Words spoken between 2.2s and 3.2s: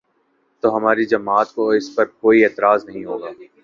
کوئی اعتراض نہیں